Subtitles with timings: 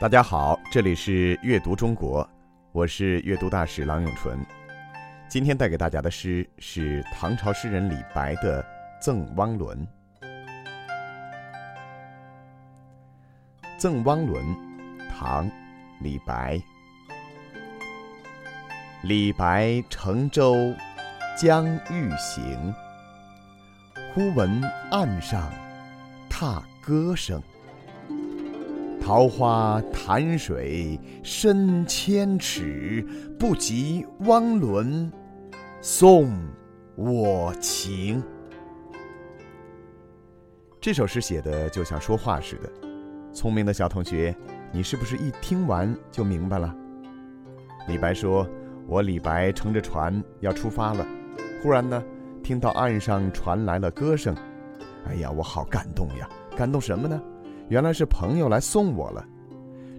[0.00, 2.28] 大家好，这里是阅读中国，
[2.72, 4.44] 我是阅读大使郎永淳。
[5.28, 8.60] 今天带给大家的诗是唐朝诗人李白的
[9.00, 9.86] 《赠汪伦》。
[13.78, 14.44] 《赠汪伦》，
[15.16, 15.48] 唐·
[16.00, 16.60] 李白。
[19.04, 20.74] 李白乘舟
[21.38, 22.74] 将欲行，
[24.12, 25.52] 忽闻岸上
[26.28, 27.40] 踏歌声。
[29.04, 33.06] 桃花潭水深千尺，
[33.38, 35.12] 不及汪伦
[35.82, 36.32] 送
[36.96, 38.22] 我情。
[40.80, 42.72] 这首诗写的就像说话似的，
[43.30, 44.34] 聪明的小同学，
[44.72, 46.74] 你是不是一听完就明白了？
[47.86, 48.48] 李白说
[48.88, 51.06] ：“我李白乘着船要出发了，
[51.62, 52.02] 忽然呢，
[52.42, 54.34] 听到岸上传来了歌声，
[55.06, 56.26] 哎呀，我好感动呀！
[56.56, 57.20] 感动什么呢？”
[57.68, 59.24] 原来是朋友来送我了，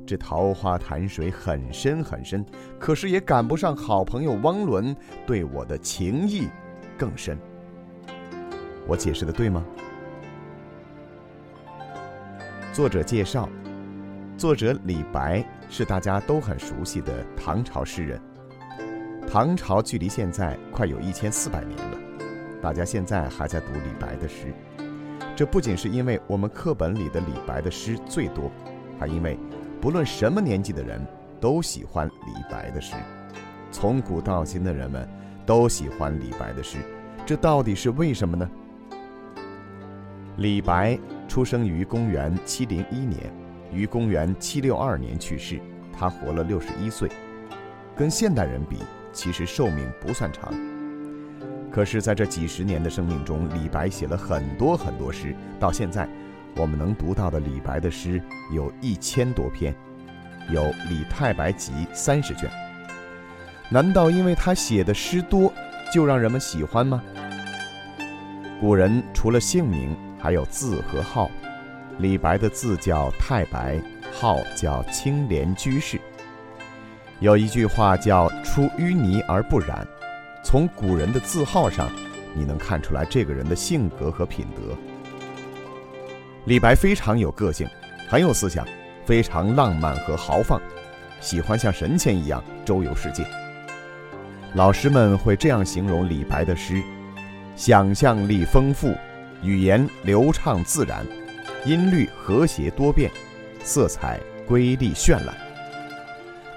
[0.05, 2.45] 这桃花潭水很深很深，
[2.79, 6.47] 可是也赶不上好朋友汪伦对我的情谊
[6.97, 7.37] 更深。
[8.87, 9.65] 我解释的对吗？
[12.71, 13.49] 作者介绍：
[14.37, 18.21] 作者李白是大家都很熟悉的唐朝诗人。
[19.27, 21.97] 唐朝距离现在快有一千四百年了，
[22.61, 24.53] 大家现在还在读李白的诗。
[25.35, 28.49] 这不仅是因为我们课本里的李白的诗最多，
[28.97, 29.37] 还因为
[29.81, 31.05] 不论什么年纪的人
[31.41, 32.95] 都喜欢李白的诗，
[33.69, 35.05] 从古到今的人们
[35.45, 36.77] 都喜欢李白的诗，
[37.25, 38.49] 这到底是为什么呢？
[40.37, 40.97] 李白
[41.27, 43.19] 出生于公元七零一年，
[43.73, 45.59] 于公元七六二年去世，
[45.91, 47.09] 他活了六十一岁，
[47.93, 48.77] 跟现代人比，
[49.11, 50.53] 其实寿命不算长。
[51.75, 55.35] 可是，在这几十年的生命中，李白写了很多很多诗。
[55.59, 56.07] 到现在，
[56.55, 59.75] 我们能读到的李白的诗有一千多篇，
[60.49, 62.49] 有《李太白集》三十卷。
[63.67, 65.51] 难道因为他写的诗多，
[65.91, 67.03] 就让人们喜欢吗？
[68.61, 71.29] 古人除了姓名，还有字和号。
[71.97, 73.81] 李白的字叫太白，
[74.13, 75.99] 号叫青莲居士。
[77.19, 79.85] 有一句话叫“出淤泥而不染”。
[80.45, 81.89] 从古人的字号上，
[82.35, 84.77] 你能看出来这个人的性格和品德。
[86.45, 87.67] 李白非常有个性，
[88.07, 88.63] 很有思想，
[89.07, 90.61] 非常浪漫和豪放，
[91.19, 93.25] 喜欢像神仙一样周游世界。
[94.53, 96.79] 老师们会这样形容李白的诗：
[97.55, 98.93] 想象力丰富，
[99.41, 101.03] 语言流畅自然，
[101.65, 103.09] 音律和谐多变，
[103.63, 105.35] 色彩瑰丽绚烂。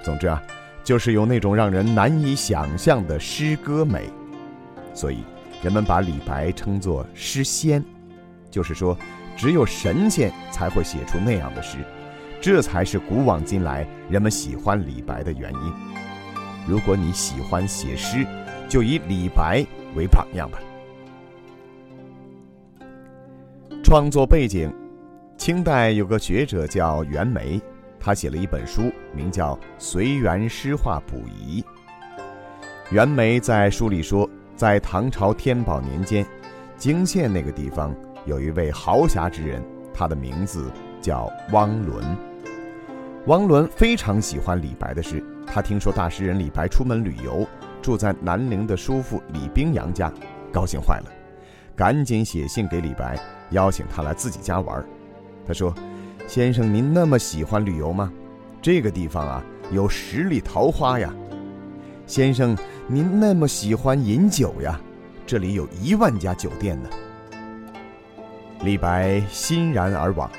[0.03, 0.39] 总之啊。
[0.89, 4.09] 就是有那种让人难以想象的诗歌美，
[4.91, 5.19] 所以
[5.61, 7.85] 人们把李白称作诗仙，
[8.49, 8.97] 就是说，
[9.37, 11.77] 只有神仙才会写出那样的诗，
[12.41, 15.73] 这才是古往今来人们喜欢李白的原因。
[16.67, 18.25] 如果你喜欢写诗，
[18.67, 19.63] 就以李白
[19.95, 20.57] 为榜样吧。
[23.83, 24.73] 创作背景：
[25.37, 27.61] 清代有个学者叫袁枚。
[27.99, 31.61] 他写了一本书，名叫《随园诗画补遗》。
[32.91, 36.25] 袁枚在书里说，在唐朝天宝年间，
[36.77, 37.93] 泾县那个地方
[38.25, 39.61] 有一位豪侠之人，
[39.93, 40.71] 他的名字
[41.01, 42.03] 叫汪伦。
[43.27, 47.45] 汪伦非常喜欢李白的诗，他听说大诗人李白出门旅游，
[47.81, 50.11] 住在南陵的叔父李冰洋家，
[50.53, 51.11] 高兴坏了，
[51.75, 54.83] 赶紧写信给李白，邀请他来自己家玩。
[55.45, 55.73] 他说。
[56.29, 58.13] 先生，您那么喜欢旅游吗？
[58.61, 61.11] 这个地方啊，有十里桃花呀。
[62.05, 64.79] 先生，您那么喜欢饮酒呀？
[65.25, 66.89] 这里有一万家酒店呢。
[68.61, 70.29] 李白欣然而往，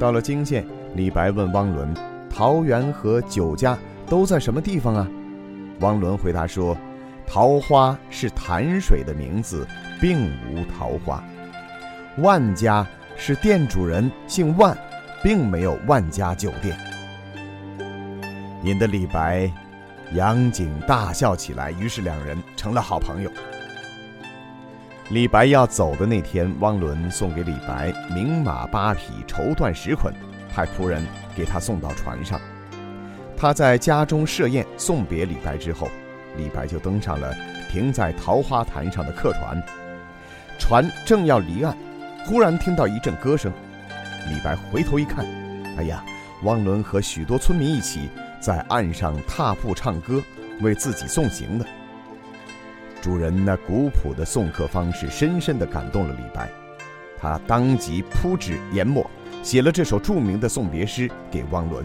[0.00, 1.92] 到了泾县，李白问汪伦
[2.34, 5.06] ：“桃园和酒家都在什么地方啊？”
[5.80, 6.74] 汪伦回答说
[7.28, 9.68] ：“桃花是潭水的名字，
[10.00, 11.22] 并无桃花。
[12.20, 12.86] 万家
[13.18, 14.74] 是店主人姓万。”
[15.22, 16.76] 并没有万家酒店，
[18.62, 19.50] 引得李白
[20.12, 21.70] 杨景大笑起来。
[21.72, 23.30] 于是两人成了好朋友。
[25.10, 30.12] 李白要走的那天，汪伦送给李白名马八匹、绸缎十捆，
[30.52, 31.04] 派仆人
[31.34, 32.40] 给他送到船上。
[33.36, 35.88] 他在家中设宴送别李白之后，
[36.36, 37.34] 李白就登上了
[37.70, 39.62] 停在桃花潭上的客船。
[40.58, 41.76] 船正要离岸，
[42.24, 43.52] 忽然听到一阵歌声。
[44.30, 45.24] 李白回头一看，
[45.76, 46.04] 哎呀，
[46.42, 48.08] 汪伦和许多村民一起
[48.40, 50.22] 在岸上踏步唱歌，
[50.60, 51.64] 为自己送行呢。
[53.00, 56.50] 主人那古朴的送客方式，深深地感动了李白，
[57.18, 59.08] 他当即铺纸研墨，
[59.42, 61.84] 写了这首著名的送别诗给汪伦。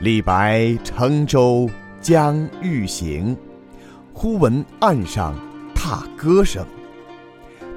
[0.00, 1.68] 李白乘舟
[2.00, 3.36] 将欲行，
[4.14, 5.34] 忽闻岸上
[5.74, 6.64] 踏歌声。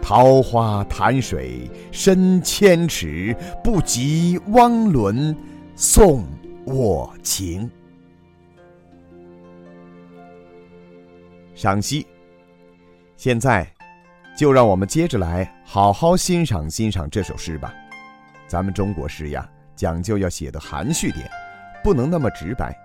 [0.01, 5.36] 桃花潭水深千尺，不及汪伦
[5.75, 6.25] 送
[6.65, 7.69] 我情。
[11.53, 12.06] 赏析。
[13.15, 13.71] 现在，
[14.36, 17.71] 就让我们接着来好好欣赏欣赏这首诗吧。
[18.47, 21.30] 咱们中国诗呀，讲究要写的含蓄点，
[21.83, 22.75] 不能那么直白。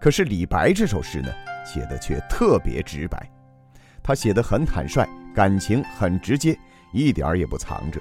[0.00, 1.32] 可是李白这首诗呢，
[1.64, 3.30] 写的却特别直白。
[4.02, 6.56] 他写的很坦率，感情很直接，
[6.92, 8.00] 一点儿也不藏着。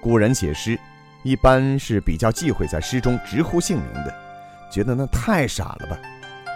[0.00, 0.78] 古人写诗，
[1.22, 4.14] 一般是比较忌讳在诗中直呼姓名的，
[4.70, 5.98] 觉得那太傻了吧。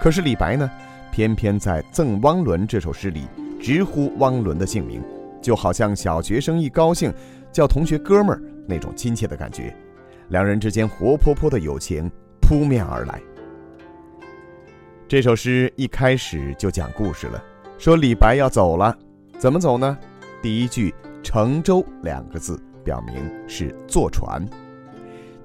[0.02, 0.70] 可是李白呢，
[1.10, 3.26] 偏偏在《赠汪伦》这首诗里。
[3.60, 5.02] 直呼汪伦的姓名，
[5.40, 7.10] 就好像小学生一高兴
[7.50, 9.74] 叫同学哥们儿那种亲切的感觉，
[10.28, 12.10] 两人之间活泼泼的友情
[12.42, 13.18] 扑面而来。
[15.08, 17.42] 这首诗一开始就讲故事了，
[17.78, 18.94] 说李白要走了，
[19.38, 19.98] 怎么走呢？
[20.42, 23.14] 第一句“乘舟”两个字表明
[23.48, 24.44] 是坐船，“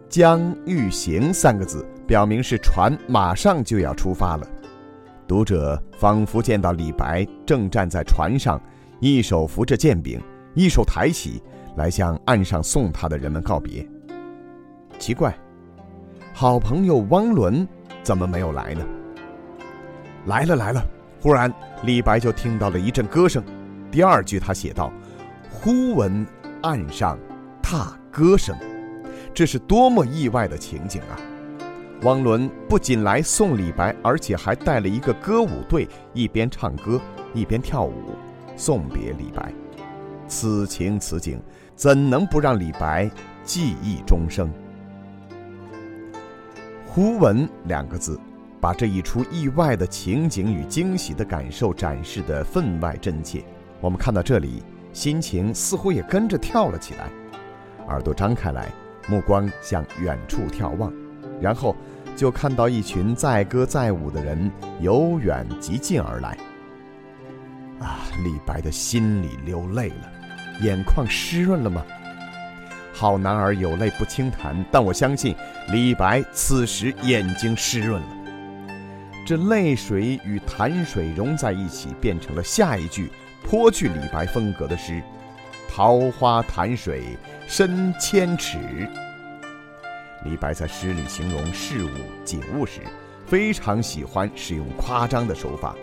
[0.09, 4.47] 将欲行”三个字表明是船马上就要出发了。
[5.27, 8.59] 读者仿佛见到李白正站在船上，
[8.99, 10.21] 一手扶着剑柄，
[10.53, 11.41] 一手抬起
[11.75, 13.87] 来向岸上送他的人们告别。
[14.97, 15.33] 奇怪，
[16.33, 17.67] 好朋友汪伦
[18.01, 18.85] 怎么没有来呢？
[20.25, 20.83] 来了来了！
[21.21, 21.53] 忽然，
[21.83, 23.43] 李白就听到了一阵歌声。
[23.91, 24.91] 第二句他写道
[25.49, 26.25] ：“忽闻
[26.61, 27.17] 岸上
[27.61, 28.55] 踏歌声。”
[29.33, 31.17] 这是多么意外的情景啊！
[32.03, 36.99] 汪伦不仅来送李白，而且还带了一个歌舞队，一边唱歌
[37.33, 38.15] 一边跳舞，
[38.55, 39.53] 送别李白。
[40.27, 41.41] 此情此景，
[41.75, 43.09] 怎能不让李白
[43.43, 44.51] 记忆终生？
[46.85, 48.19] 忽闻两个字，
[48.59, 53.43] 把这一出意外的情景与惊喜的感受展示得分外真切。
[53.81, 57.09] 我们看到这里，心情似乎也跟着跳了起来，
[57.87, 58.69] 耳朵张开来，
[59.07, 60.91] 目光向远处眺望。
[61.39, 61.75] 然后，
[62.15, 66.37] 就看到一群载歌载舞的人由远及近而来。
[67.79, 70.11] 啊，李白的心里流泪了，
[70.61, 71.81] 眼眶湿润了吗？
[72.91, 75.33] 好男儿有泪不轻弹，但我相信
[75.71, 78.07] 李白此时眼睛湿润了。
[79.25, 83.09] 这泪水与潭水融在一起，变成了下一句
[83.43, 85.01] 颇具李白风格的诗
[85.69, 88.59] ：“桃花潭水深千尺。”
[90.25, 91.89] 李白在诗里形容事物
[92.25, 92.81] 景物时，
[93.25, 95.75] 非常喜欢使用夸张的手法，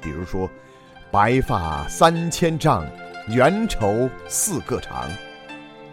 [0.00, 0.50] 比如说
[1.10, 2.84] “白发三千丈，
[3.28, 5.08] 缘愁似个长”；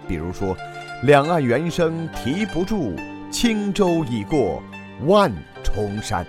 [0.08, 0.58] 比如说
[1.04, 2.96] “两岸猿声啼不住，
[3.32, 4.62] 轻舟已过
[5.06, 5.32] 万
[5.64, 6.26] 重山”；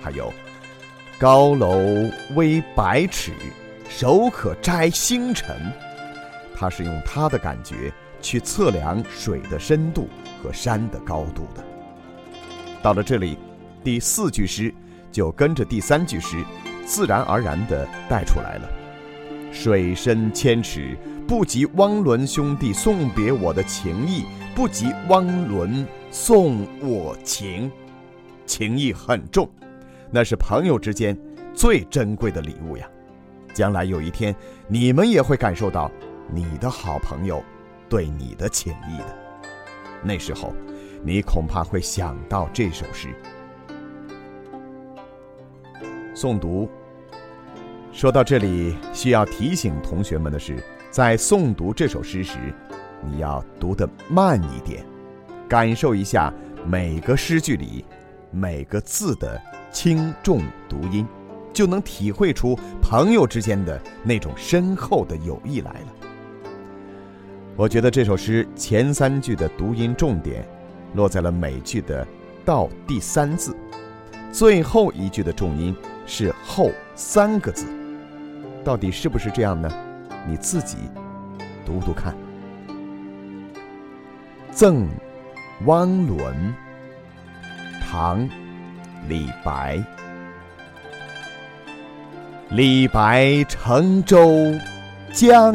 [0.00, 0.32] 还有
[1.18, 1.76] “高楼
[2.36, 3.32] 微百尺，
[3.96, 5.56] 手可摘星辰”。
[6.56, 10.08] 他是用他的感觉去测量水的深度。
[10.42, 11.62] 和山的高度的。
[12.82, 13.38] 到了这里，
[13.84, 14.74] 第四句诗
[15.12, 16.44] 就跟着第三句诗，
[16.84, 18.68] 自然而然地带出来了。
[19.52, 20.98] 水深千尺，
[21.28, 27.70] 不及汪伦兄弟送别我的情谊，不及汪伦送我情，
[28.44, 29.48] 情谊很重，
[30.10, 31.16] 那是朋友之间
[31.54, 32.84] 最珍贵的礼物呀。
[33.52, 34.34] 将来有一天，
[34.66, 35.90] 你们也会感受到
[36.32, 37.42] 你的好朋友
[37.88, 39.16] 对你的情谊的。
[40.02, 40.52] 那时候，
[41.04, 43.08] 你恐怕会想到这首诗。
[46.14, 46.68] 诵读。
[47.92, 50.56] 说到这里，需要提醒同学们的是，
[50.90, 52.38] 在诵读这首诗时，
[53.04, 54.82] 你要读得慢一点，
[55.46, 56.32] 感受一下
[56.66, 57.84] 每个诗句里
[58.30, 59.38] 每个字的
[59.70, 60.40] 轻重
[60.70, 61.06] 读音，
[61.52, 65.86] 就能体会出朋友之间的那种深厚的友谊来了。
[67.56, 70.46] 我觉得这首诗前三句的读音重点
[70.94, 72.06] 落在了每句的
[72.44, 73.54] 到第三字，
[74.32, 77.66] 最后一句的重音是后三个字，
[78.64, 79.70] 到底是不是这样呢？
[80.26, 80.78] 你自己
[81.66, 82.16] 读读看。
[84.50, 84.88] 赠
[85.64, 86.54] 汪伦，
[87.82, 88.28] 唐，
[89.08, 89.82] 李白。
[92.54, 94.52] 李白乘舟。
[95.12, 95.54] 将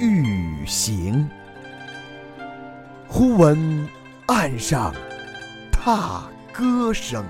[0.00, 1.28] 欲行，
[3.06, 3.86] 忽闻
[4.24, 4.94] 岸上
[5.70, 7.22] 踏歌声。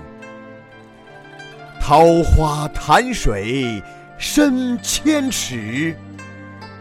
[1.77, 3.83] 桃花潭水
[4.17, 5.93] 深千尺，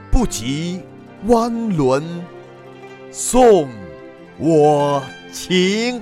[0.09, 0.81] 不及
[1.27, 2.25] 汪伦
[3.11, 3.69] 送
[4.39, 5.03] 我
[5.33, 6.01] 情。